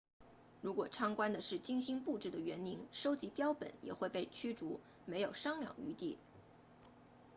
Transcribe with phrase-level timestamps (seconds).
[0.63, 6.17] 如果参观的是精心布置的园林收集标本也会被驱逐没有商量余地